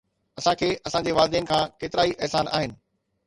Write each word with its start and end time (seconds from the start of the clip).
اسان 0.39 0.55
کي 0.61 0.69
اسان 0.91 1.03
جي 1.07 1.13
والدين 1.17 1.49
کان 1.51 1.69
ڪيترائي 1.83 2.17
احسان 2.29 2.53
آهن 2.61 2.77